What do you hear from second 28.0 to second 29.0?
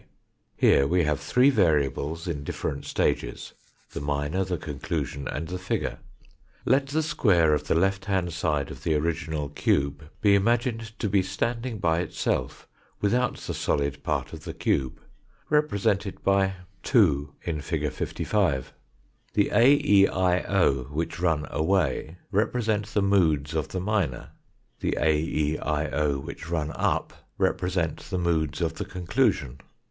the moods of the